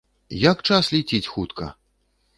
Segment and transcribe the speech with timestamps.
[0.51, 1.71] Як час ляціць хутка!